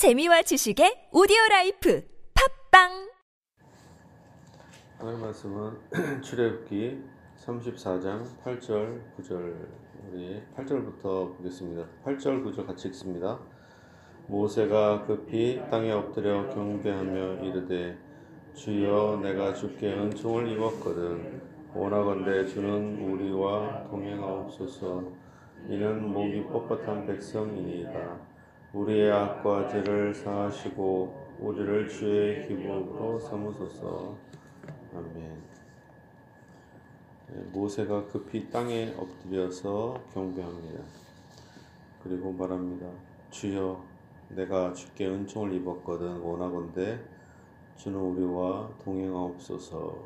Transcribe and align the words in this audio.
재미와 0.00 0.40
지식의 0.40 1.10
오디오 1.12 1.36
life 1.50 2.02
팟빵! 2.32 3.10
하나님 4.96 5.20
말씀은 5.20 5.76
출애굽기 6.24 7.04
34장 7.36 8.24
8절 8.42 9.02
9절. 9.18 9.68
우리 10.08 10.42
8절부터 10.56 11.36
보겠습니다. 11.36 11.84
8절 12.06 12.42
9절 12.46 12.66
같이 12.66 12.88
읽습니다. 12.88 13.40
모세가 14.26 15.04
급히 15.04 15.60
땅에 15.70 15.92
엎드려 15.92 16.48
경배하며 16.48 17.44
이르되 17.44 17.98
주여 18.54 19.20
내가 19.22 19.52
주께 19.52 19.92
은총을 19.92 20.48
입었거든. 20.48 21.42
원하건대 21.74 22.46
주는 22.46 22.98
우리와 23.02 23.84
동행하옵소서. 23.90 25.04
이는 25.68 26.08
목이 26.10 26.44
뻣뻣한 26.44 27.06
백성이니이다 27.06 28.29
우리의 28.72 29.10
악과 29.10 29.66
죄를 29.68 30.14
사하시고 30.14 31.38
우리를 31.40 31.88
주의 31.88 32.46
기복으로 32.46 33.18
삼으소서 33.18 34.16
아멘. 34.94 35.42
네, 37.28 37.42
모세가 37.52 38.06
급히 38.06 38.48
땅에 38.48 38.94
엎드려서 38.96 40.00
경배합니다. 40.12 40.84
그리고 42.02 42.32
말합니다. 42.32 42.86
주여, 43.30 43.84
내가 44.28 44.72
주께 44.72 45.08
은총을 45.08 45.52
입었거든 45.54 46.20
원하건대 46.20 47.00
주는 47.76 47.98
우리와 47.98 48.70
동행하옵소서. 48.84 49.96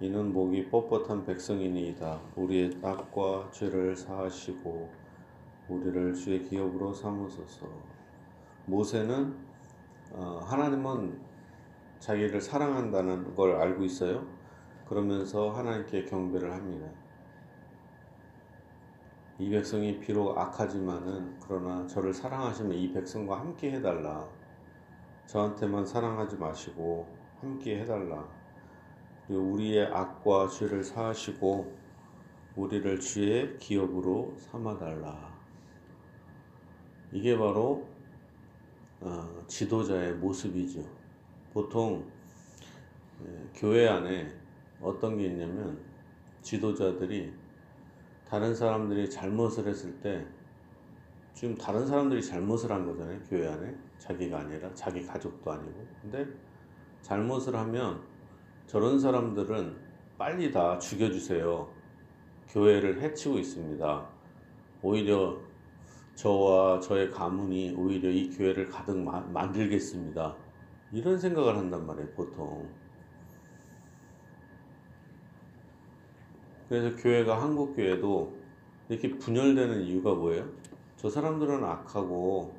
이는 0.00 0.32
목이 0.32 0.70
뻣뻣한 0.70 1.26
백성이니이다. 1.26 2.20
우리의 2.36 2.78
악과 2.82 3.50
죄를 3.52 3.94
사하시고 3.94 5.01
우리를 5.72 6.14
주의 6.14 6.42
기업으로 6.42 6.92
삼으소서. 6.92 7.66
모세는 8.66 9.34
어, 10.12 10.40
하나님은 10.44 11.18
자기를 11.98 12.40
사랑한다는 12.40 13.34
걸 13.34 13.56
알고 13.56 13.84
있어요. 13.84 14.26
그러면서 14.86 15.50
하나님께 15.50 16.04
경배를 16.04 16.52
합니다. 16.52 16.86
이 19.38 19.48
백성이 19.48 19.98
비록 19.98 20.36
악하지만은 20.36 21.38
그러나 21.40 21.86
저를 21.86 22.12
사랑하시면 22.12 22.72
이 22.76 22.92
백성과 22.92 23.40
함께 23.40 23.72
해달라. 23.72 24.28
저한테만 25.26 25.86
사랑하지 25.86 26.36
마시고 26.36 27.08
함께 27.40 27.80
해달라. 27.80 28.28
그리고 29.26 29.42
우리의 29.44 29.86
악과 29.86 30.48
죄를 30.48 30.84
사하시고 30.84 31.72
우리를 32.56 33.00
주의 33.00 33.56
기업으로 33.56 34.34
삼아달라. 34.36 35.31
이게 37.12 37.36
바로 37.36 37.86
어, 39.00 39.44
지도자의 39.46 40.14
모습이죠. 40.14 40.82
보통 41.52 42.04
예, 43.24 43.50
교회 43.54 43.86
안에 43.86 44.32
어떤 44.80 45.18
게 45.18 45.26
있냐면 45.26 45.78
지도자들이 46.40 47.32
다른 48.26 48.54
사람들이 48.54 49.10
잘못을 49.10 49.66
했을 49.66 49.92
때 50.00 50.24
지금 51.34 51.54
다른 51.56 51.86
사람들이 51.86 52.22
잘못을 52.22 52.70
한 52.72 52.86
거잖아요. 52.86 53.20
교회 53.28 53.46
안에 53.46 53.74
자기가 53.98 54.40
아니라 54.40 54.72
자기 54.74 55.04
가족도 55.04 55.52
아니고. 55.52 55.86
근데 56.00 56.26
잘못을 57.02 57.54
하면 57.54 58.00
저런 58.66 58.98
사람들은 58.98 59.76
빨리 60.16 60.50
다 60.50 60.78
죽여주세요. 60.78 61.68
교회를 62.48 63.00
해치고 63.02 63.38
있습니다. 63.38 64.08
오히려 64.82 65.38
저와 66.14 66.80
저의 66.80 67.10
가문이 67.10 67.74
오히려 67.76 68.10
이 68.10 68.30
교회를 68.30 68.68
가득 68.68 68.96
마, 68.98 69.20
만들겠습니다. 69.20 70.36
이런 70.92 71.18
생각을 71.18 71.56
한단 71.56 71.86
말이에요, 71.86 72.08
보통. 72.10 72.68
그래서 76.68 76.94
교회가 76.96 77.42
한국 77.42 77.74
교회도 77.74 78.36
이렇게 78.88 79.18
분열되는 79.18 79.82
이유가 79.82 80.14
뭐예요? 80.14 80.48
저 80.96 81.10
사람들은 81.10 81.64
악하고 81.64 82.54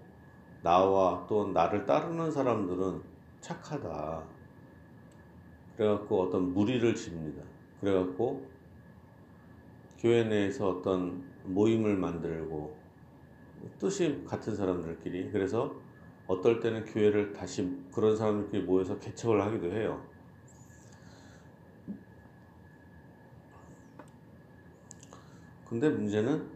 나와 0.62 1.25
또 1.28 1.47
나를 1.47 1.85
따르는 1.85 2.31
사람들은 2.31 3.02
착하다. 3.41 4.24
그래갖고 5.78 6.22
어떤 6.22 6.53
무리를 6.53 6.94
집니다. 6.96 7.44
그래갖고 7.81 8.46
교회 10.00 10.24
내에서 10.24 10.70
어떤 10.70 11.24
모임을 11.44 11.97
만들고 11.97 12.83
뜻이 13.79 14.24
같은 14.25 14.56
사람들끼리 14.56 15.31
그래서 15.31 15.75
어떨 16.28 16.59
때는 16.59 16.85
교회를 16.85 17.34
다시 17.34 17.78
그런 17.91 18.16
사람들끼리 18.16 18.63
모여서 18.63 18.97
개척을 19.00 19.41
하기도 19.41 19.72
해요. 19.72 20.06
근데 25.66 25.90
문제는 25.90 26.47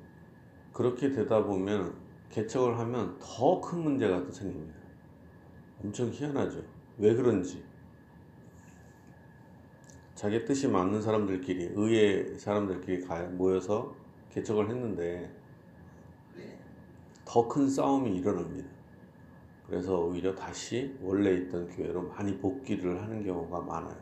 그렇게 0.74 1.12
되다 1.12 1.44
보면 1.44 1.96
개척을 2.30 2.78
하면 2.78 3.18
더 3.20 3.60
큰 3.62 3.80
문제가 3.80 4.24
또 4.24 4.32
생깁니다. 4.32 4.78
엄청 5.84 6.10
희한하죠. 6.12 6.64
왜 6.98 7.16
그런지. 7.16 7.64
자기 10.14 10.44
뜻이 10.46 10.68
맞는 10.68 11.02
사람들끼리, 11.02 11.72
의의 11.76 12.40
사람들끼리 12.40 13.06
모여서 13.32 13.96
개척을 14.32 14.70
했는데 14.70 15.32
더 17.38 17.48
큰 17.48 17.70
싸움이 17.70 18.18
일어납니다. 18.18 18.68
그래서 19.68 20.00
오히려 20.00 20.34
다시 20.34 20.98
원래 21.04 21.34
있던 21.34 21.70
교회로 21.70 22.02
많이 22.08 22.36
복귀를 22.36 23.00
하는 23.00 23.24
경우가 23.24 23.62
많아요. 23.62 23.96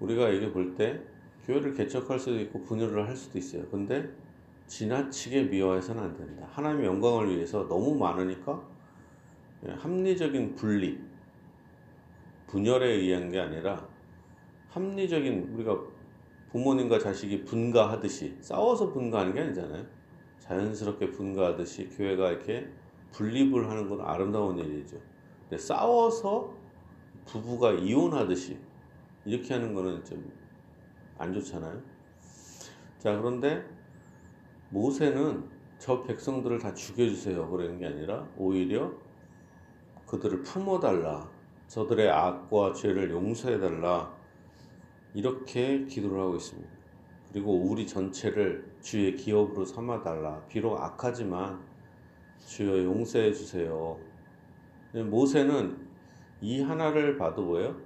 우리가 0.00 0.34
여기 0.34 0.50
볼때 0.50 1.00
교회를 1.46 1.74
개척할 1.74 2.18
수도 2.18 2.40
있고 2.40 2.64
분열을 2.64 3.06
할 3.06 3.14
수도 3.14 3.38
있어요. 3.38 3.64
근데 3.68 4.10
지나치게 4.66 5.44
미워해서는 5.44 6.02
안 6.02 6.16
된다. 6.16 6.48
하나님의 6.50 6.86
영광을 6.86 7.30
위해서 7.36 7.68
너무 7.68 7.94
많으니까 7.96 8.60
합리적인 9.68 10.56
분립, 10.56 11.00
분열에 12.48 12.88
의한 12.88 13.30
게 13.30 13.38
아니라 13.38 13.86
합리적인 14.70 15.54
우리가 15.54 15.78
부모님과 16.50 16.98
자식이 16.98 17.44
분가하듯이 17.44 18.36
싸워서 18.40 18.90
분가하는 18.90 19.32
게 19.32 19.40
아니잖아요. 19.42 19.99
자연스럽게 20.40 21.12
분가하듯이 21.12 21.88
교회가 21.88 22.30
이렇게 22.30 22.68
분립을 23.12 23.68
하는 23.68 23.88
건 23.88 24.00
아름다운 24.02 24.58
일이죠. 24.58 24.98
근데 25.42 25.58
싸워서 25.58 26.54
부부가 27.26 27.72
이혼하듯이 27.72 28.58
이렇게 29.24 29.54
하는 29.54 29.72
거는 29.74 30.04
좀 30.04 30.40
안 31.20 31.34
좋잖아요. 31.34 31.82
자, 32.98 33.16
그런데 33.18 33.62
모세는 34.70 35.44
저 35.78 36.02
백성들을 36.02 36.58
다 36.58 36.72
죽여주세요. 36.72 37.50
그러는 37.50 37.78
게 37.78 37.86
아니라 37.86 38.26
오히려 38.38 38.90
그들을 40.06 40.42
품어달라. 40.42 41.30
저들의 41.68 42.10
악과 42.10 42.72
죄를 42.72 43.10
용서해달라. 43.10 44.18
이렇게 45.12 45.84
기도를 45.84 46.20
하고 46.20 46.36
있습니다. 46.36 46.79
그리고 47.32 47.56
우리 47.56 47.86
전체를 47.86 48.74
주의 48.80 49.14
기업으로 49.14 49.64
삼아 49.64 50.02
달라. 50.02 50.42
비록 50.48 50.76
악하지만 50.76 51.60
주여 52.38 52.84
용서해 52.84 53.32
주세요. 53.32 53.98
모세는 54.92 55.86
이 56.40 56.60
하나를 56.60 57.16
봐도 57.16 57.42
뭐예요? 57.44 57.76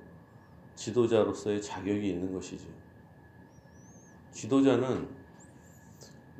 지도자로서의 0.74 1.60
자격이 1.60 2.08
있는 2.10 2.32
것이죠. 2.32 2.66
지도자는 4.32 5.08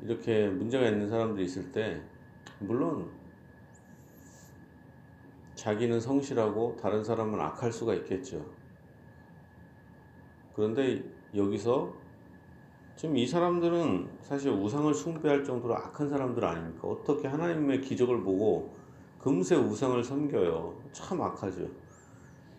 이렇게 0.01 0.47
문제가 0.49 0.87
있는 0.87 1.09
사람들이 1.09 1.45
있을 1.45 1.71
때, 1.71 2.01
물론 2.59 3.11
자기는 5.53 5.99
성실하고 5.99 6.75
다른 6.81 7.03
사람은 7.03 7.39
악할 7.39 7.71
수가 7.71 7.93
있겠죠. 7.95 8.45
그런데 10.53 11.03
여기서 11.35 11.93
지금 12.95 13.17
이 13.17 13.27
사람들은 13.27 14.07
사실 14.21 14.51
우상을 14.51 14.93
숭배할 14.93 15.43
정도로 15.43 15.75
악한 15.75 16.07
사람들 16.07 16.43
아닙니까? 16.45 16.87
어떻게 16.87 17.27
하나님의 17.27 17.81
기적을 17.81 18.21
보고 18.23 18.73
금세 19.19 19.55
우상을 19.55 20.01
섬겨요? 20.03 20.81
참 20.93 21.21
악하죠. 21.21 21.67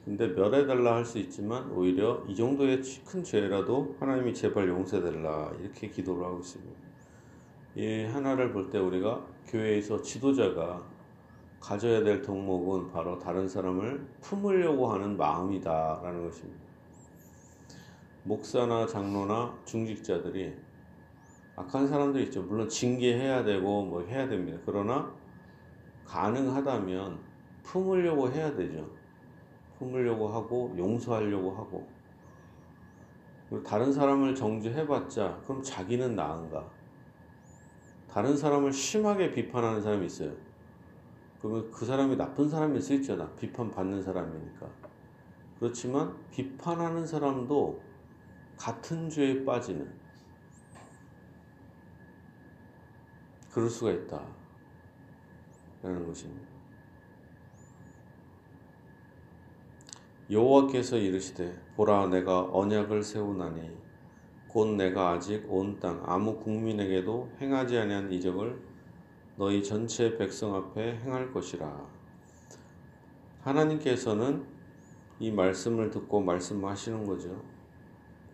근데 0.04 0.28
멸해달라 0.28 0.96
할 0.96 1.04
수 1.04 1.18
있지만 1.18 1.70
오히려 1.72 2.22
이 2.28 2.34
정도의 2.36 2.82
큰 3.06 3.24
죄라도 3.24 3.96
하나님이 3.98 4.34
제발 4.34 4.68
용서해달라 4.68 5.52
이렇게 5.60 5.88
기도를 5.88 6.24
하고 6.24 6.38
있습니다. 6.40 6.80
이 7.76 8.04
하나를 8.04 8.52
볼 8.52 8.70
때 8.70 8.78
우리가 8.78 9.26
교회에서 9.46 10.02
지도자가 10.02 10.82
가져야 11.60 12.04
될 12.04 12.22
덕목은 12.22 12.92
바로 12.92 13.18
다른 13.18 13.48
사람을 13.48 14.06
품으려고 14.20 14.92
하는 14.92 15.16
마음이다라는 15.16 16.24
것입니다. 16.24 16.65
목사나 18.26 18.86
장로나 18.86 19.56
중직자들이 19.64 20.52
악한 21.54 21.86
사람들 21.86 22.20
있죠. 22.22 22.42
물론 22.42 22.68
징계해야 22.68 23.44
되고 23.44 23.84
뭐 23.84 24.02
해야 24.02 24.28
됩니다. 24.28 24.58
그러나 24.66 25.14
가능하다면 26.04 27.20
품으려고 27.62 28.30
해야 28.30 28.54
되죠. 28.54 28.90
품으려고 29.78 30.28
하고 30.28 30.74
용서하려고 30.76 31.52
하고 31.52 31.86
다른 33.64 33.92
사람을 33.92 34.34
정죄해봤자 34.34 35.42
그럼 35.44 35.62
자기는 35.62 36.16
나은가? 36.16 36.68
다른 38.10 38.36
사람을 38.36 38.72
심하게 38.72 39.30
비판하는 39.30 39.80
사람이 39.80 40.06
있어요. 40.06 40.32
그러면 41.40 41.70
그 41.70 41.84
사람이 41.84 42.16
나쁜 42.16 42.48
사람일 42.48 42.80
수 42.82 42.94
있잖아. 42.94 43.30
비판받는 43.36 44.02
사람이니까. 44.02 44.66
그렇지만 45.60 46.16
비판하는 46.30 47.06
사람도 47.06 47.86
같은 48.56 49.08
죄에 49.08 49.44
빠지는 49.44 49.92
그럴 53.50 53.70
수가 53.70 53.90
있다. 53.92 54.22
라는 55.82 56.06
것입니다. 56.06 56.46
여호와께서 60.30 60.98
이르시되 60.98 61.58
보라 61.76 62.08
내가 62.08 62.42
언약을 62.52 63.02
세우나니 63.02 63.76
곧 64.48 64.74
내가 64.74 65.10
아직 65.10 65.44
온 65.48 65.78
땅 65.78 66.02
아무 66.04 66.38
국민에게도 66.38 67.30
행하지 67.40 67.78
아니한 67.78 68.10
이적을 68.12 68.60
너희 69.36 69.62
전체 69.62 70.16
백성 70.16 70.54
앞에 70.54 70.98
행할 70.98 71.30
것이라. 71.30 71.86
하나님께서는 73.42 74.44
이 75.20 75.30
말씀을 75.30 75.90
듣고 75.90 76.20
말씀하시는 76.20 77.04
거죠. 77.06 77.55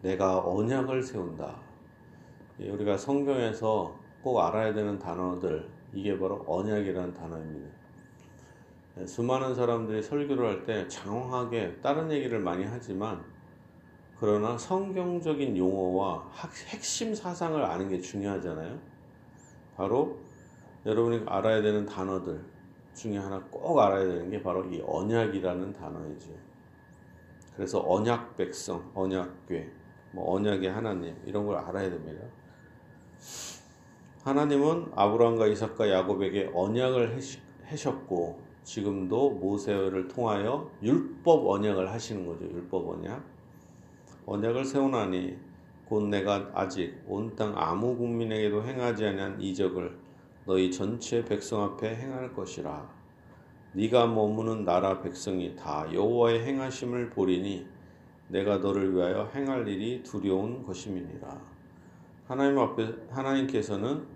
내가 0.03 0.41
언약을 0.41 1.03
세운다. 1.03 1.57
우리가 2.59 2.97
성경에서 2.97 3.97
꼭 4.21 4.41
알아야 4.41 4.75
되는 4.75 4.99
단어들, 4.99 5.69
이게 5.93 6.19
바로 6.19 6.45
언약이라는 6.47 7.15
단어입니다. 7.15 7.69
수많은 9.07 9.55
사람들이 9.55 10.03
설교를 10.03 10.47
할 10.47 10.65
때 10.67 10.87
장황하게 10.87 11.79
다른 11.81 12.11
얘기를 12.11 12.39
많이 12.41 12.65
하지만 12.65 13.25
그러나 14.19 14.59
성경적인 14.59 15.57
용어와 15.57 16.31
핵심 16.69 17.15
사상을 17.15 17.61
아는 17.65 17.89
게 17.89 18.01
중요하잖아요. 18.01 18.79
바로 19.77 20.19
여러분이 20.85 21.25
알아야 21.27 21.63
되는 21.63 21.87
단어들 21.87 22.45
중에 22.95 23.17
하나 23.17 23.41
꼭 23.51 23.79
알아야 23.79 24.05
되는 24.05 24.31
게 24.31 24.43
바로 24.43 24.65
이 24.67 24.83
언약이라는 24.85 25.73
단어이죠. 25.73 26.31
그래서 27.57 27.83
언약 27.85 28.37
백성, 28.37 28.91
언약궤, 28.95 29.82
뭐 30.13 30.35
언약의 30.35 30.71
하나님 30.71 31.17
이런 31.27 31.47
걸 31.47 31.57
알아야 31.57 31.91
됩니다. 31.91 32.23
하나님은 34.25 34.93
아브라함과 34.95 35.47
이삭과 35.49 35.91
야곱에게 35.91 36.51
언약을 36.55 37.19
하셨고 37.65 38.41
지금도 38.63 39.31
모세를 39.31 40.07
통하여 40.09 40.71
율법 40.83 41.49
언약을 41.49 41.91
하시는 41.91 42.27
거죠. 42.27 42.45
율법 42.45 42.89
언약. 42.89 43.25
언약을 44.27 44.65
세우나니 44.65 45.37
곧 45.89 46.05
내가 46.05 46.51
아직 46.55 47.03
온 47.07 47.35
땅 47.35 47.55
아무 47.57 47.97
국민에게도 47.97 48.63
행하지 48.63 49.07
않은 49.07 49.41
이적을 49.41 49.99
너희 50.47 50.71
전체 50.71 51.25
백성 51.25 51.63
앞에 51.63 51.97
행할 51.97 52.33
것이라. 52.33 52.89
네가 53.75 54.07
머무는 54.07 54.65
나라 54.65 55.01
백성이 55.01 55.57
다 55.57 55.87
여호와의 55.93 56.45
행하심을 56.45 57.11
보리니 57.11 57.67
내가 58.33 58.57
너를 58.57 58.95
위하여 58.95 59.31
행할 59.35 59.69
일이 59.69 60.03
두려운 60.03 60.63
것임이니라. 60.63 61.39
하나님 62.27 62.59
앞에 62.59 62.95
하나님께서는 63.11 64.07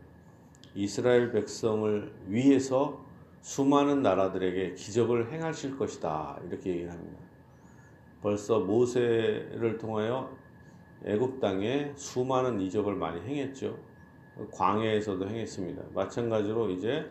이스라엘 0.75 1.33
백성을 1.33 2.13
위해서 2.27 3.05
수많은 3.43 4.03
나라들에게 4.03 4.75
기적을 4.75 5.33
행하실 5.33 5.77
것이다. 5.77 6.41
이렇게 6.49 6.71
얘기를 6.71 6.91
합니다. 6.91 7.19
벌써 8.23 8.59
모세를 8.61 9.77
통하여 9.79 10.35
애굽 11.05 11.39
땅에 11.39 11.93
수많은 11.95 12.61
이적을 12.63 12.95
많이 12.95 13.21
행했죠. 13.21 13.79
광야에서도 14.51 15.29
행했습니다. 15.29 15.83
마찬가지로 15.95 16.71
이제 16.71 17.09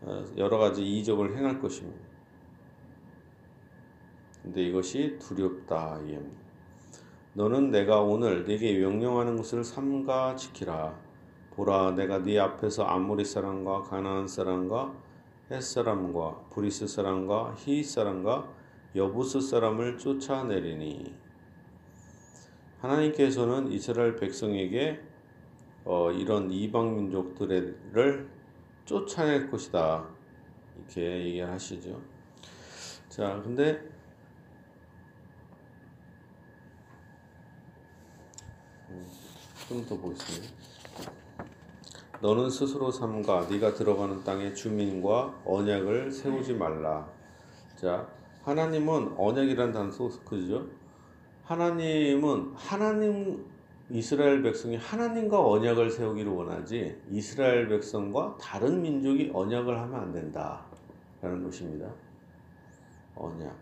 어, 0.00 0.24
여러 0.38 0.56
가지 0.56 0.82
이적을 0.82 1.36
행할 1.36 1.60
것입니다. 1.60 2.09
근데 4.42 4.62
이것이 4.62 5.18
두렵다. 5.18 6.00
너는 7.34 7.70
내가 7.70 8.00
오늘 8.00 8.44
네게 8.44 8.78
명령하는 8.78 9.36
것을 9.36 9.62
삼가 9.62 10.36
지키라. 10.36 10.98
보라, 11.50 11.92
내가 11.92 12.22
네 12.22 12.38
앞에서 12.38 12.84
아모리 12.84 13.24
사람과 13.24 13.82
가나안 13.82 14.26
사람과 14.26 14.94
햇 15.50 15.60
사람과 15.62 16.46
브리스 16.50 16.86
사람과 16.86 17.54
히 17.58 17.82
사람과 17.82 18.48
여부스 18.94 19.40
사람을 19.40 19.98
쫓아내리니 19.98 21.14
하나님께서는 22.80 23.70
이스라엘 23.72 24.16
백성에게 24.16 25.00
어, 25.84 26.10
이런 26.12 26.50
이방 26.50 26.96
민족들을 26.96 28.28
쫓아낼 28.84 29.50
것이다 29.50 30.08
이렇게 30.76 31.26
얘기하시죠. 31.26 32.00
자, 33.08 33.40
근데 33.42 33.80
음, 38.88 39.06
좀더 39.70 39.96
보겠습니다. 39.96 40.52
너는 42.20 42.50
스스로 42.50 42.90
삼가 42.90 43.46
네가 43.48 43.72
들어가는 43.74 44.24
땅의 44.24 44.54
주민과 44.54 45.42
언약을 45.44 46.10
세우지 46.10 46.54
말라. 46.54 47.08
자, 47.76 48.08
하나님은 48.42 49.14
언약이란 49.16 49.72
단어 49.72 49.90
그죠? 50.24 50.66
하나님은 51.44 52.52
하나님 52.56 53.46
이스라엘 53.88 54.42
백성이 54.42 54.76
하나님과 54.76 55.40
언약을 55.40 55.90
세우기를 55.90 56.30
원하지 56.30 57.02
이스라엘 57.10 57.68
백성과 57.68 58.38
다른 58.40 58.82
민족이 58.82 59.30
언약을 59.32 59.78
하면 59.80 60.00
안 60.00 60.12
된다라는 60.12 61.44
것입니다. 61.44 61.88
언약. 63.14 63.56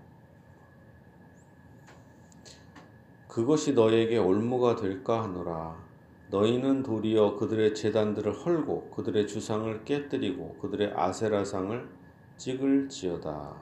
그것이 3.29 3.75
너에게 3.75 4.17
올무가 4.17 4.75
될까 4.75 5.23
하노라. 5.23 5.88
너희는 6.31 6.83
도리어 6.83 7.37
그들의 7.37 7.75
재단들을 7.75 8.33
헐고 8.33 8.91
그들의 8.91 9.27
주상을 9.27 9.85
깨뜨리고 9.85 10.59
그들의 10.59 10.93
아세라상을 10.95 11.89
찍을지어다. 12.37 13.57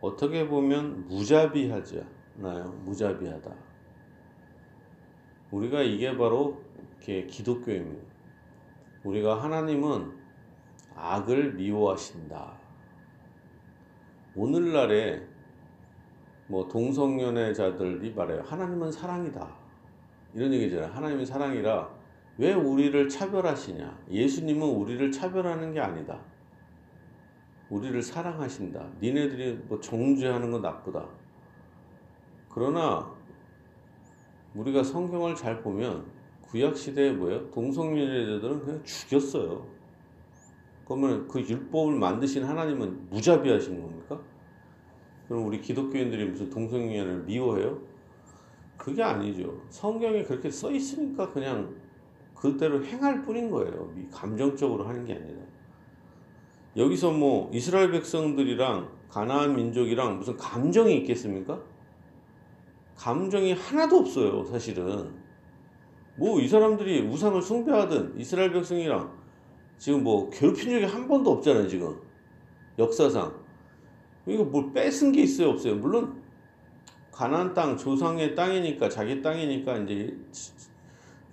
어떻게 0.00 0.48
보면 0.48 1.06
무자비하잖아요. 1.08 2.80
무자비하다. 2.84 3.54
우리가 5.50 5.82
이게 5.82 6.16
바로 6.16 6.62
기독교입니다. 7.00 8.02
우리가 9.04 9.42
하나님은 9.42 10.12
악을 10.94 11.54
미워하신다. 11.54 12.58
오늘날에 14.34 15.26
뭐 16.48 16.66
동성연애자들이 16.68 18.14
말해요. 18.14 18.42
하나님은 18.42 18.90
사랑이다. 18.92 19.65
이런 20.36 20.52
얘기잖아요. 20.52 20.92
하나님이 20.92 21.24
사랑이라 21.24 21.88
왜 22.36 22.52
우리를 22.52 23.08
차별하시냐? 23.08 24.00
예수님은 24.10 24.68
우리를 24.68 25.10
차별하는 25.10 25.72
게 25.72 25.80
아니다. 25.80 26.20
우리를 27.70 28.02
사랑하신다. 28.02 28.86
니네들이 29.00 29.64
뭐 29.66 29.80
정죄하는 29.80 30.50
건 30.50 30.60
나쁘다. 30.60 31.08
그러나 32.50 33.10
우리가 34.54 34.82
성경을 34.82 35.34
잘 35.34 35.62
보면 35.62 36.04
구약 36.42 36.76
시대에 36.76 37.12
뭐예요? 37.12 37.50
동성연애자들은 37.50 38.60
그냥 38.60 38.84
죽였어요. 38.84 39.66
그러면 40.84 41.26
그 41.28 41.40
율법을 41.40 41.98
만드신 41.98 42.44
하나님은 42.44 43.08
무자비하신 43.08 43.80
겁니까? 43.80 44.20
그럼 45.28 45.46
우리 45.46 45.62
기독교인들이 45.62 46.26
무슨 46.26 46.50
동성연애를 46.50 47.24
미워해요? 47.24 47.95
그게 48.76 49.02
아니죠. 49.02 49.60
성경에 49.70 50.22
그렇게 50.22 50.50
써 50.50 50.70
있으니까 50.70 51.28
그냥 51.30 51.74
그대로 52.34 52.84
행할 52.84 53.22
뿐인 53.22 53.50
거예요. 53.50 53.92
감정적으로 54.12 54.84
하는 54.84 55.04
게 55.04 55.14
아니라. 55.14 55.38
여기서 56.76 57.10
뭐 57.12 57.50
이스라엘 57.52 57.90
백성들이랑 57.90 58.88
가나안 59.08 59.56
민족이랑 59.56 60.18
무슨 60.18 60.36
감정이 60.36 60.96
있겠습니까? 60.98 61.60
감정이 62.96 63.52
하나도 63.52 63.96
없어요, 63.98 64.44
사실은. 64.44 65.10
뭐 66.18 66.40
이 66.40 66.48
사람들이 66.48 67.02
우상을 67.02 67.40
숭배하든 67.42 68.18
이스라엘 68.18 68.52
백성이랑 68.52 69.12
지금 69.78 70.02
뭐 70.02 70.30
괴롭힌 70.30 70.70
적이 70.70 70.84
한 70.84 71.08
번도 71.08 71.30
없잖아요, 71.30 71.68
지금. 71.68 71.96
역사상. 72.78 73.34
이거 74.26 74.44
뭘 74.44 74.72
뺏은 74.72 75.12
게 75.12 75.22
있어요, 75.22 75.50
없어요? 75.50 75.76
물론 75.76 76.22
가나안 77.16 77.54
땅 77.54 77.78
조상의 77.78 78.34
땅이니까 78.34 78.90
자기 78.90 79.22
땅이니까 79.22 79.78
이제 79.78 80.14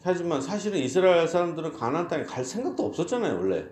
하지만 0.02 0.42
사실은 0.42 0.80
이스라엘 0.80 1.28
사람들은 1.28 1.74
가나안 1.74 2.08
땅에 2.08 2.24
갈 2.24 2.44
생각도 2.44 2.86
없었잖아요 2.86 3.38
원래 3.38 3.66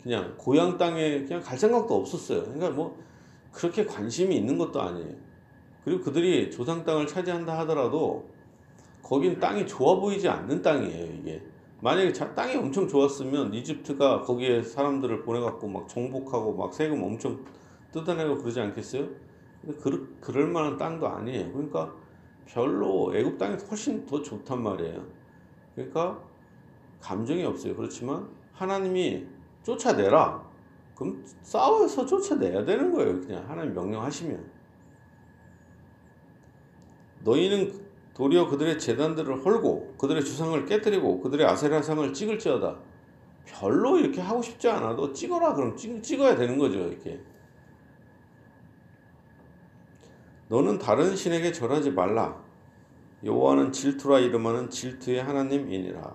그냥 0.00 0.32
고향 0.38 0.78
땅에 0.78 1.24
그냥 1.24 1.42
갈 1.42 1.58
생각도 1.58 1.92
없었어요. 1.96 2.44
그러니까 2.44 2.70
뭐 2.70 2.96
그렇게 3.50 3.84
관심이 3.84 4.36
있는 4.36 4.56
것도 4.56 4.80
아니에요. 4.80 5.12
그리고 5.84 6.02
그들이 6.04 6.52
조상 6.52 6.84
땅을 6.84 7.08
차지한다 7.08 7.58
하더라도 7.60 8.28
거긴 9.02 9.40
땅이 9.40 9.66
좋아 9.66 9.96
보이지 9.96 10.28
않는 10.28 10.62
땅이에요, 10.62 11.14
이게. 11.14 11.42
만약에 11.80 12.12
자, 12.12 12.32
땅이 12.34 12.54
엄청 12.56 12.86
좋았으면 12.86 13.54
이집트가 13.54 14.22
거기에 14.22 14.62
사람들을 14.62 15.22
보내갖고 15.22 15.66
막 15.66 15.88
정복하고 15.88 16.54
막 16.54 16.72
세금 16.72 17.02
엄청 17.02 17.44
뜯어내고 17.92 18.38
그러지 18.38 18.60
않겠어요? 18.60 19.08
그, 19.80 20.16
그럴 20.20 20.48
만한 20.48 20.76
땅도 20.76 21.06
아니에요. 21.06 21.52
그러니까 21.52 21.92
별로 22.46 23.14
애굽 23.14 23.38
땅이 23.38 23.56
훨씬 23.68 24.06
더 24.06 24.22
좋단 24.22 24.62
말이에요. 24.62 25.04
그러니까 25.74 26.22
감정이 27.00 27.44
없어요. 27.44 27.76
그렇지만 27.76 28.28
하나님이 28.52 29.26
쫓아내라. 29.62 30.48
그럼 30.94 31.24
싸워서 31.42 32.06
쫓아내야 32.06 32.64
되는 32.64 32.92
거예요. 32.92 33.20
그냥 33.20 33.48
하나님 33.48 33.74
명령하시면. 33.74 34.58
너희는 37.24 37.88
도리어 38.14 38.48
그들의 38.48 38.78
재단들을 38.78 39.44
헐고 39.44 39.94
그들의 39.98 40.24
주상을 40.24 40.64
깨뜨리고 40.66 41.20
그들의 41.20 41.46
아세라상을 41.46 42.12
찍을지어다. 42.12 42.78
별로 43.46 43.96
이렇게 43.96 44.20
하고 44.20 44.42
싶지 44.42 44.68
않아도 44.68 45.12
찍어라 45.12 45.54
그럼 45.54 45.76
찍, 45.76 46.02
찍어야 46.02 46.34
되는 46.36 46.58
거죠 46.58 46.78
이렇게. 46.80 47.20
너는 50.48 50.78
다른 50.78 51.14
신에게 51.14 51.52
절하지 51.52 51.92
말라. 51.92 52.42
여호와는 53.24 53.72
질투라 53.72 54.20
이름하는 54.20 54.70
질투의 54.70 55.22
하나님이니라. 55.22 56.14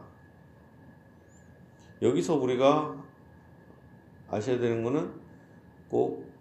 여기서 2.01 2.35
우리가 2.35 2.95
아셔야 4.29 4.59
되는 4.59 4.83
것은 4.83 5.11
꼭 5.89 6.31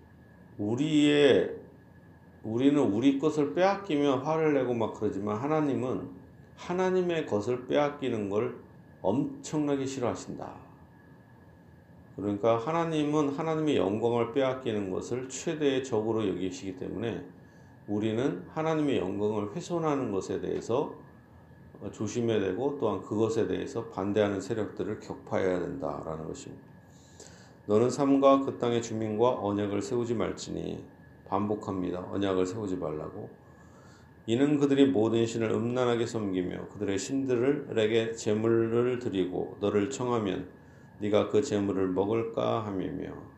우리의 0.59 1.55
우리는 2.43 2.81
우리 2.81 3.19
것을 3.19 3.55
빼앗기면 3.55 4.21
화를 4.21 4.55
내고 4.55 4.75
막 4.75 4.95
그러지만 4.95 5.37
하나님은 5.37 6.11
하나님의 6.57 7.27
것을 7.27 7.67
빼앗기는 7.67 8.31
걸 8.31 8.57
엄청나게 9.03 9.85
싫어하신다. 9.85 10.53
그러니까 12.17 12.59
하나님은 12.59 13.31
하나님의 13.31 13.77
영광을 13.77 14.33
빼앗기는 14.33 14.91
것을 14.91 15.29
최대의 15.29 15.85
적으로 15.85 16.27
여기시기 16.29 16.77
때문에 16.77 17.25
우리는 17.89 18.45
하나님의 18.49 18.99
영광을 18.99 19.55
훼손하는 19.55 20.13
것에 20.13 20.41
대해서 20.41 20.95
조심해야 21.91 22.41
되고 22.41 22.79
또한 22.79 23.03
그것에 23.03 23.47
대해서 23.49 23.87
반대하는 23.87 24.41
세력들을 24.41 25.01
격파해야 25.01 25.59
된다라는 25.59 26.27
것입니다. 26.29 26.63
너는 27.67 27.91
삶과 27.91 28.45
그 28.45 28.59
땅의 28.59 28.83
주민과 28.83 29.41
언약을 29.41 29.83
세우지 29.83 30.15
말지니 30.15 30.85
반복합니다. 31.27 32.07
언약을 32.11 32.47
세우지 32.47 32.77
말라고. 32.77 33.31
이는 34.27 34.59
그들이 34.59 34.87
모든 34.87 35.27
신을 35.27 35.51
음란하게 35.51 36.07
섬기며 36.07 36.69
그들의 36.69 36.97
신들에게 36.99 38.13
제물을 38.13 39.01
드리고 39.01 39.57
너를 39.61 39.91
청하면 39.91 40.49
네가 41.01 41.29
그 41.29 41.43
제물을 41.43 41.89
먹을까 41.89 42.65
함이며 42.65 43.32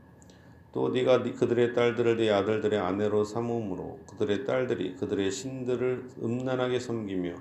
또 0.75 0.88
네가 0.88 1.23
그들의 1.23 1.73
딸들을 1.73 2.16
네 2.16 2.33
아들들의 2.33 2.76
아내로 2.76 3.23
삼음으로 3.23 4.00
그들의 4.11 4.45
딸들이 4.45 4.97
그들의 4.97 5.31
신들을 5.31 6.09
음란하게 6.21 6.81
섬기며 6.81 7.37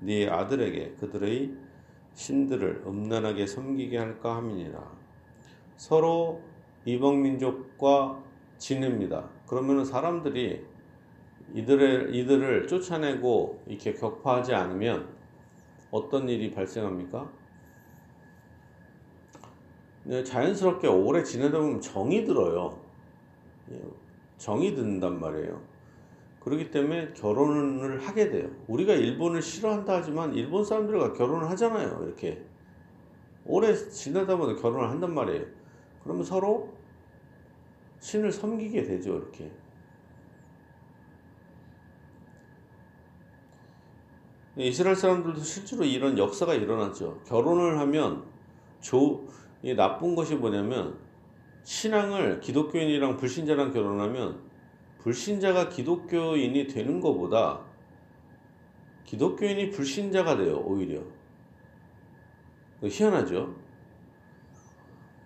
네 0.00 0.28
아들에게 0.28 0.96
그들의 0.98 1.54
신들을 2.14 2.82
음란하게 2.84 3.46
섬기게 3.46 3.96
할까 3.96 4.34
함이니라. 4.34 4.82
서로 5.76 6.42
이방 6.84 7.22
민족과 7.22 8.20
지냅니다. 8.58 9.30
그러면 9.46 9.84
사람들이 9.84 10.66
이들의 11.54 12.12
이들을 12.16 12.66
쫓아내고 12.66 13.62
이렇게 13.68 13.92
격파하지 13.92 14.54
않으면 14.54 15.08
어떤 15.92 16.28
일이 16.28 16.52
발생합니까? 16.52 17.30
네, 20.04 20.24
자연스럽게 20.24 20.88
오래 20.88 21.22
지내다 21.22 21.58
보면 21.58 21.80
정이 21.80 22.24
들어요. 22.24 22.78
예, 23.70 23.80
정이 24.36 24.74
든단 24.74 25.20
말이에요. 25.20 25.60
그렇기 26.40 26.72
때문에 26.72 27.12
결혼을 27.12 28.00
하게 28.00 28.28
돼요. 28.28 28.50
우리가 28.66 28.94
일본을 28.94 29.40
싫어한다 29.40 29.98
하지만 29.98 30.34
일본 30.34 30.64
사람들과 30.64 31.12
결혼을 31.12 31.48
하잖아요. 31.50 32.02
이렇게 32.04 32.44
오래 33.44 33.74
지내다 33.74 34.36
보면 34.36 34.60
결혼을 34.60 34.90
한단 34.90 35.14
말이에요. 35.14 35.46
그러면 36.02 36.24
서로 36.24 36.72
신을 38.00 38.32
섬기게 38.32 38.82
되죠. 38.82 39.16
이렇게. 39.16 39.52
이스라엘 44.56 44.96
사람들도 44.96 45.40
실제로 45.40 45.84
이런 45.84 46.18
역사가 46.18 46.54
일어났죠. 46.54 47.20
결혼을 47.24 47.78
하면 47.78 48.24
조, 48.80 49.24
이 49.62 49.74
나쁜 49.74 50.14
것이 50.14 50.34
뭐냐면 50.34 50.98
신앙을 51.62 52.40
기독교인이랑 52.40 53.16
불신자랑 53.16 53.72
결혼하면 53.72 54.40
불신자가 54.98 55.68
기독교인이 55.68 56.66
되는 56.66 57.00
것보다 57.00 57.60
기독교인이 59.04 59.70
불신자가 59.70 60.36
돼요. 60.36 60.62
오히려 60.64 61.00
희한하죠. 62.82 63.54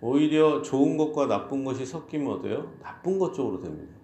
오히려 0.01 0.61
좋은 0.61 0.97
것과 0.97 1.27
나쁜 1.27 1.63
것이 1.63 1.85
섞이면 1.85 2.33
어때요? 2.33 2.71
나쁜 2.81 3.17
것 3.17 3.33
쪽으로 3.33 3.61
됩니다. 3.61 3.95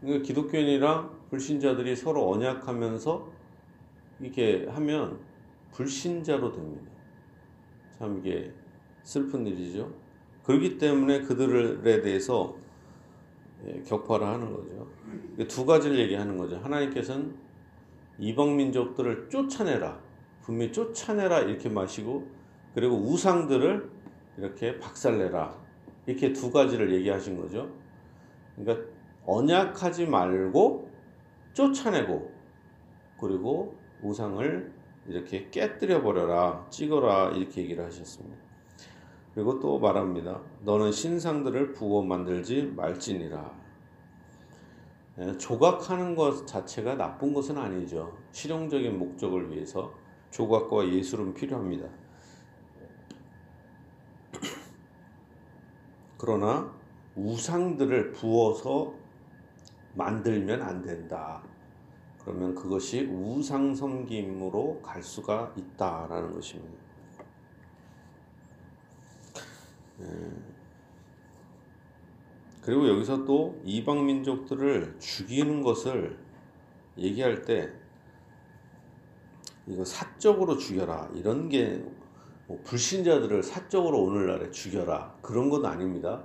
그러니까 0.00 0.26
기독교인이랑 0.26 1.28
불신자들이 1.30 1.94
서로 1.94 2.30
언약하면서 2.32 3.30
이렇게 4.20 4.66
하면 4.68 5.20
불신자로 5.72 6.52
됩니다. 6.52 6.91
참 8.02 8.18
이게 8.18 8.52
슬픈 9.04 9.46
일이죠. 9.46 9.88
그렇기 10.42 10.76
때문에 10.76 11.20
그들에 11.20 12.02
대해서 12.02 12.56
예, 13.64 13.80
격파를 13.82 14.26
하는 14.26 14.52
거죠. 14.52 14.88
두 15.46 15.64
가지를 15.64 16.00
얘기하는 16.00 16.36
거죠. 16.36 16.56
하나님께서는 16.56 17.32
이방 18.18 18.56
민족들을 18.56 19.28
쫓아내라. 19.28 20.00
분명히 20.42 20.72
쫓아내라 20.72 21.42
이렇게 21.42 21.68
마시고 21.68 22.26
그리고 22.74 22.96
우상들을 22.96 23.88
이렇게 24.38 24.80
박살내라. 24.80 25.56
이렇게 26.06 26.32
두 26.32 26.50
가지를 26.50 26.92
얘기하신 26.94 27.40
거죠. 27.40 27.70
그러니까 28.56 28.84
언약하지 29.24 30.06
말고 30.06 30.90
쫓아내고 31.52 32.32
그리고 33.20 33.76
우상을 34.02 34.71
이렇게 35.06 35.48
깨뜨려 35.50 36.02
버려라, 36.02 36.66
찍어라 36.70 37.30
이렇게 37.30 37.62
얘기를 37.62 37.84
하셨습니다. 37.84 38.36
그리고 39.34 39.58
또 39.58 39.78
말합니다. 39.78 40.40
너는 40.60 40.92
신상들을 40.92 41.72
부어 41.72 42.02
만들지 42.02 42.72
말지니라. 42.76 43.62
예, 45.18 45.36
조각하는 45.36 46.14
것 46.14 46.46
자체가 46.46 46.94
나쁜 46.94 47.34
것은 47.34 47.58
아니죠. 47.58 48.16
실용적인 48.32 48.98
목적을 48.98 49.50
위해서 49.50 49.92
조각과 50.30 50.88
예술은 50.88 51.34
필요합니다. 51.34 51.88
그러나 56.16 56.72
우상들을 57.14 58.12
부어서 58.12 58.94
만들면 59.94 60.62
안 60.62 60.80
된다. 60.82 61.42
그러면 62.24 62.54
그것이 62.54 63.06
우상 63.06 63.74
섬김으로 63.74 64.80
갈 64.82 65.02
수가 65.02 65.52
있다라는 65.56 66.32
것입니다. 66.32 66.82
네. 69.98 70.06
그리고 72.62 72.88
여기서 72.88 73.24
또 73.24 73.60
이방 73.64 74.06
민족들을 74.06 74.96
죽이는 75.00 75.62
것을 75.62 76.18
얘기할 76.96 77.42
때 77.42 77.72
이거 79.66 79.84
사적으로 79.84 80.56
죽여라 80.56 81.10
이런 81.14 81.48
게 81.48 82.02
뭐 82.52 82.60
불신자들을 82.64 83.42
사적으로 83.42 84.02
오늘날에 84.02 84.50
죽여라 84.50 85.16
그런 85.22 85.48
건 85.48 85.64
아닙니다. 85.64 86.22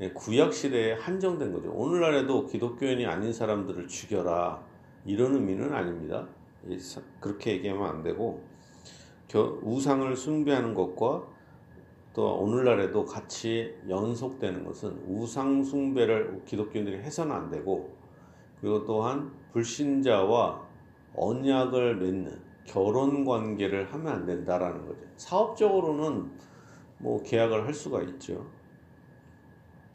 예, 0.00 0.10
구약 0.10 0.52
시대에 0.52 0.92
한정된 0.94 1.52
거죠. 1.52 1.70
오늘날에도 1.70 2.46
기독교인이 2.46 3.04
아닌 3.06 3.32
사람들을 3.32 3.88
죽여라 3.88 4.62
이런 5.06 5.34
의미는 5.34 5.72
아닙니다. 5.72 6.26
그렇게 7.20 7.52
얘기하면 7.52 7.88
안 7.88 8.02
되고 8.02 8.42
우상을 9.34 10.14
숭배하는 10.16 10.74
것과 10.74 11.26
또 12.12 12.34
오늘날에도 12.38 13.04
같이 13.04 13.76
연속되는 13.88 14.64
것은 14.64 15.04
우상 15.06 15.62
숭배를 15.62 16.42
기독교인들이 16.46 16.98
해서는 16.98 17.34
안 17.34 17.50
되고 17.50 17.94
그리고 18.60 18.84
또한 18.84 19.30
불신자와 19.52 20.66
언약을 21.14 21.96
맺는 21.96 22.40
결혼 22.64 23.24
관계를 23.24 23.92
하면 23.92 24.12
안 24.12 24.26
된다라는 24.26 24.86
거죠. 24.86 25.00
사업적으로는 25.16 26.30
뭐 26.98 27.22
계약을 27.22 27.66
할 27.66 27.74
수가 27.74 28.02
있죠. 28.02 28.46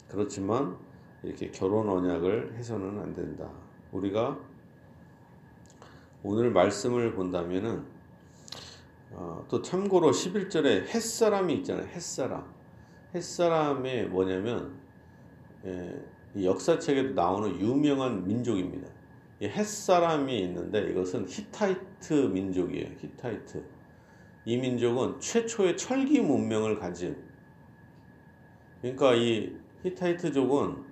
그렇지만 0.08 0.76
이렇게 1.22 1.50
결혼 1.50 1.88
언약을 1.88 2.54
해서는 2.54 3.00
안 3.00 3.12
된다. 3.12 3.50
우리가 3.90 4.38
오늘 6.24 6.52
말씀을 6.52 7.14
본다면은 7.14 7.84
어, 9.10 9.44
또 9.48 9.60
참고로 9.60 10.12
11절에 10.12 10.86
햇사람이 10.86 11.52
있잖아요. 11.56 11.86
햇사람. 11.88 12.44
햇사람의 13.14 14.06
뭐냐면 14.06 14.72
예, 15.64 16.00
이 16.34 16.46
역사책에도 16.46 17.14
나오는 17.14 17.60
유명한 17.60 18.24
민족입니다. 18.24 18.88
이 19.40 19.46
헷 19.46 19.77
사람이 19.77 20.38
있는데 20.42 20.90
이것은 20.90 21.26
히타이트 21.28 22.12
민족이에요. 22.12 22.86
히타이트. 23.00 23.64
이 24.44 24.56
민족은 24.56 25.18
최초의 25.18 25.76
철기 25.76 26.20
문명을 26.20 26.78
가진 26.78 27.16
그러니까 28.80 29.14
이 29.14 29.56
히타이트족은 29.84 30.84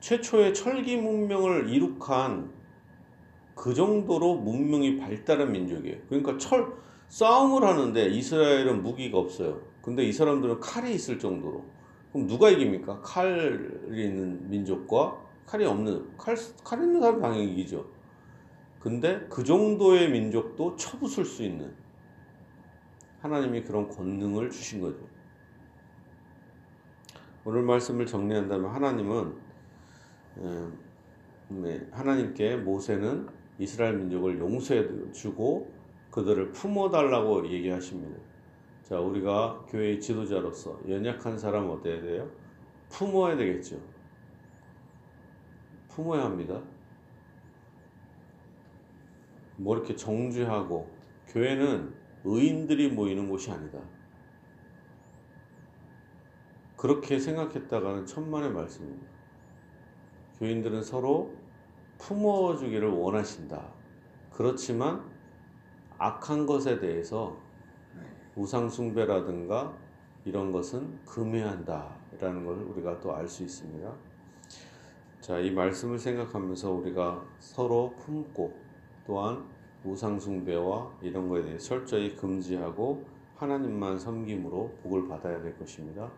최초의 0.00 0.54
철기 0.54 0.96
문명을 0.96 1.68
이룩한 1.68 2.59
그 3.60 3.74
정도로 3.74 4.36
문명이 4.36 4.96
발달한 4.96 5.52
민족이에요. 5.52 5.98
그러니까 6.08 6.38
철 6.38 6.72
싸움을 7.08 7.62
하는데 7.62 8.06
이스라엘은 8.06 8.82
무기가 8.82 9.18
없어요. 9.18 9.60
근데 9.82 10.02
이 10.02 10.14
사람들은 10.14 10.60
칼이 10.60 10.94
있을 10.94 11.18
정도로 11.18 11.66
그럼 12.10 12.26
누가 12.26 12.48
이깁니까? 12.48 13.02
칼이 13.02 14.02
있는 14.02 14.48
민족과 14.48 15.14
칼이 15.44 15.66
없는 15.66 16.16
칼, 16.16 16.34
칼 16.64 16.82
있는 16.82 17.02
사람 17.02 17.20
당연히 17.20 17.52
이기죠. 17.52 17.84
근데 18.78 19.26
그 19.28 19.44
정도의 19.44 20.10
민족도 20.10 20.76
쳐부술 20.76 21.26
수 21.26 21.42
있는 21.42 21.70
하나님이 23.20 23.64
그런 23.64 23.90
권능을 23.90 24.48
주신 24.48 24.80
거죠. 24.80 25.06
오늘 27.44 27.60
말씀을 27.60 28.06
정리한다면 28.06 28.70
하나님은 28.70 29.34
음, 30.38 30.78
네, 31.48 31.86
하나님께 31.90 32.56
모세는 32.56 33.39
이스라엘 33.60 33.98
민족을 33.98 34.38
용서해 34.38 35.12
주고 35.12 35.70
그들을 36.10 36.52
품어달라고 36.52 37.46
얘기하십니다. 37.50 38.18
자, 38.82 38.98
우리가 38.98 39.66
교회의 39.68 40.00
지도자로서 40.00 40.80
연약한 40.88 41.38
사람 41.38 41.68
어때야 41.68 42.00
돼요? 42.00 42.30
품어야 42.88 43.36
되겠죠. 43.36 43.78
품어야 45.88 46.24
합니다. 46.24 46.62
뭐 49.58 49.76
이렇게 49.76 49.94
정죄하고 49.94 50.90
교회는 51.28 51.94
의인들이 52.24 52.88
모이는 52.88 53.28
곳이 53.28 53.50
아니다. 53.50 53.78
그렇게 56.78 57.18
생각했다가는 57.18 58.06
천만의 58.06 58.52
말씀입니다. 58.52 59.06
교인들은 60.38 60.82
서로 60.82 61.34
품어주기를 62.00 62.88
원하신다. 62.88 63.62
그렇지만 64.32 65.04
악한 65.98 66.46
것에 66.46 66.80
대해서 66.80 67.36
우상숭배라든가 68.36 69.76
이런 70.24 70.50
것은 70.52 70.98
금해한다라는 71.04 72.44
걸 72.44 72.56
우리가 72.62 73.00
또 73.00 73.14
알 73.14 73.28
수 73.28 73.42
있습니다. 73.42 73.92
자, 75.20 75.38
이 75.38 75.50
말씀을 75.50 75.98
생각하면서 75.98 76.70
우리가 76.70 77.22
서로 77.38 77.94
품고 77.98 78.54
또한 79.06 79.44
우상숭배와 79.84 80.98
이런 81.02 81.28
거에 81.28 81.42
대해 81.42 81.58
철저히 81.58 82.16
금지하고 82.16 83.04
하나님만 83.36 83.98
섬김으로 83.98 84.78
복을 84.82 85.08
받아야 85.08 85.40
될 85.42 85.58
것입니다. 85.58 86.10